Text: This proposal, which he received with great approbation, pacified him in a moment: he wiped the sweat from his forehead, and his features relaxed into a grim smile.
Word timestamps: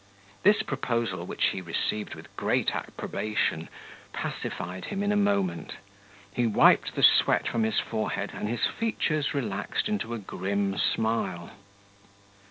This 0.41 0.63
proposal, 0.63 1.27
which 1.27 1.49
he 1.51 1.61
received 1.61 2.15
with 2.15 2.35
great 2.35 2.75
approbation, 2.75 3.69
pacified 4.13 4.85
him 4.85 5.03
in 5.03 5.11
a 5.11 5.15
moment: 5.15 5.75
he 6.33 6.47
wiped 6.47 6.95
the 6.95 7.03
sweat 7.03 7.47
from 7.47 7.61
his 7.61 7.79
forehead, 7.79 8.31
and 8.33 8.49
his 8.49 8.65
features 8.65 9.35
relaxed 9.35 9.87
into 9.87 10.15
a 10.15 10.17
grim 10.17 10.75
smile. 10.79 11.51